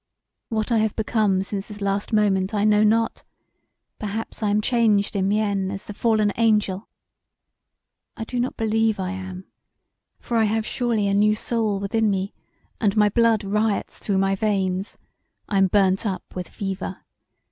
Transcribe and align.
What 0.49 0.71
I 0.71 0.79
have 0.79 0.95
become 0.95 1.43
since 1.43 1.67
this 1.67 1.79
last 1.79 2.11
moment 2.11 2.55
I 2.55 2.63
know 2.63 2.83
not; 2.83 3.21
perhaps 3.99 4.41
I 4.41 4.49
am 4.49 4.59
changed 4.59 5.15
in 5.15 5.27
mien 5.27 5.69
as 5.69 5.85
the 5.85 5.93
fallen 5.93 6.31
archangel. 6.31 6.89
I 8.17 8.23
do 8.23 8.41
believe 8.57 8.99
I 8.99 9.11
am 9.11 9.45
for 10.19 10.37
I 10.37 10.45
have 10.45 10.65
surely 10.65 11.05
a 11.07 11.13
new 11.13 11.35
soul 11.35 11.79
within 11.79 12.09
me, 12.09 12.33
and 12.79 12.97
my 12.97 13.09
blood 13.09 13.43
riots 13.43 13.99
through 13.99 14.17
my 14.17 14.33
veins: 14.35 14.97
I 15.47 15.59
am 15.59 15.67
burnt 15.67 16.07
up 16.07 16.23
with 16.33 16.47
fever. 16.49 17.03